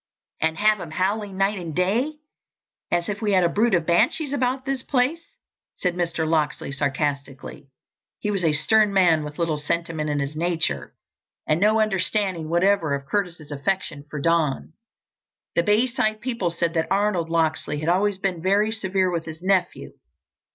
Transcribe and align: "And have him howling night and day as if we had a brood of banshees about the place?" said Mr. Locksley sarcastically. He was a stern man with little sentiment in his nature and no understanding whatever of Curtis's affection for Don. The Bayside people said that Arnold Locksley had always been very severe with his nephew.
"And 0.41 0.57
have 0.57 0.79
him 0.79 0.89
howling 0.89 1.37
night 1.37 1.59
and 1.59 1.75
day 1.75 2.15
as 2.89 3.07
if 3.07 3.21
we 3.21 3.33
had 3.33 3.43
a 3.43 3.49
brood 3.49 3.75
of 3.75 3.85
banshees 3.85 4.33
about 4.33 4.65
the 4.65 4.75
place?" 4.87 5.23
said 5.77 5.93
Mr. 5.93 6.27
Locksley 6.27 6.71
sarcastically. 6.71 7.67
He 8.17 8.31
was 8.31 8.43
a 8.43 8.51
stern 8.51 8.91
man 8.93 9.23
with 9.23 9.37
little 9.37 9.59
sentiment 9.59 10.09
in 10.09 10.17
his 10.17 10.35
nature 10.35 10.95
and 11.45 11.59
no 11.61 11.79
understanding 11.79 12.49
whatever 12.49 12.95
of 12.95 13.05
Curtis's 13.05 13.51
affection 13.51 14.03
for 14.09 14.19
Don. 14.19 14.73
The 15.53 15.61
Bayside 15.61 16.19
people 16.19 16.49
said 16.49 16.73
that 16.73 16.87
Arnold 16.91 17.29
Locksley 17.29 17.79
had 17.81 17.89
always 17.89 18.17
been 18.17 18.41
very 18.41 18.71
severe 18.71 19.11
with 19.11 19.25
his 19.25 19.43
nephew. 19.43 19.91